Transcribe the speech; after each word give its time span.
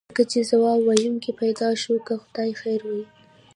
لکه 0.09 0.23
چې 0.31 0.39
ځواب 0.49 0.79
ویونکی 0.83 1.31
پیدا 1.41 1.69
شو، 1.81 1.95
که 2.05 2.13
د 2.17 2.21
خدای 2.23 2.49
خیر 2.61 2.81
وي. 2.89 3.03